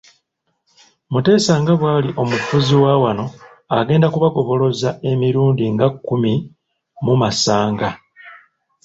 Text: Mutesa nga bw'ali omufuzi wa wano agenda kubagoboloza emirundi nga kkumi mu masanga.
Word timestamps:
Mutesa 1.11 1.53
nga 1.61 1.73
bw'ali 1.79 2.09
omufuzi 2.21 2.75
wa 2.83 2.93
wano 3.03 3.25
agenda 3.77 4.07
kubagoboloza 4.13 4.89
emirundi 5.11 5.65
nga 5.73 5.87
kkumi 5.91 6.33
mu 7.05 7.13
masanga. 7.21 7.89